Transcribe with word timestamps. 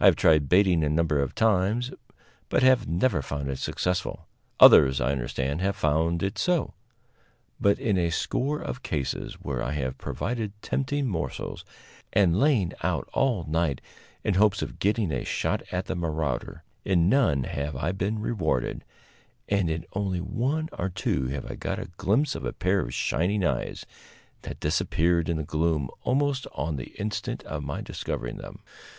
I 0.00 0.06
have 0.06 0.16
tried 0.16 0.48
baiting 0.48 0.82
a 0.82 0.88
number 0.88 1.18
of 1.20 1.34
times, 1.34 1.92
but 2.48 2.62
have 2.62 2.88
never 2.88 3.20
found 3.20 3.50
it 3.50 3.58
successful. 3.58 4.26
Others, 4.58 4.98
I 4.98 5.12
understand, 5.12 5.60
have 5.60 5.76
found 5.76 6.22
it 6.22 6.38
so; 6.38 6.72
but 7.60 7.78
in 7.78 7.98
a 7.98 8.08
score 8.08 8.58
of 8.60 8.82
cases, 8.82 9.34
where 9.42 9.62
I 9.62 9.72
have 9.72 9.98
provided 9.98 10.54
tempting 10.62 11.06
morsels, 11.06 11.66
and 12.14 12.40
lain 12.40 12.72
out 12.82 13.10
all 13.12 13.44
night 13.46 13.82
in 14.24 14.32
hopes 14.36 14.62
of 14.62 14.78
getting 14.78 15.12
a 15.12 15.22
shot 15.22 15.62
at 15.70 15.84
the 15.84 15.94
marauder, 15.94 16.64
in 16.86 17.10
none 17.10 17.42
have 17.44 17.76
I 17.76 17.92
been 17.92 18.20
rewarded, 18.20 18.84
and 19.50 19.68
in 19.68 19.84
only 19.92 20.22
one 20.22 20.70
or 20.72 20.88
two 20.88 21.26
have 21.26 21.44
I 21.44 21.56
got 21.56 21.78
a 21.78 21.90
glimpse 21.98 22.34
of 22.34 22.46
a 22.46 22.54
pair 22.54 22.80
of 22.80 22.94
shining 22.94 23.44
eyes, 23.44 23.84
that 24.44 24.60
disappeared 24.60 25.28
in 25.28 25.36
the 25.36 25.44
gloom 25.44 25.90
almost 26.04 26.46
on 26.54 26.76
the 26.76 26.94
instant 26.98 27.42
of 27.42 27.62
my 27.62 27.82
discovering 27.82 28.38
them. 28.38 28.60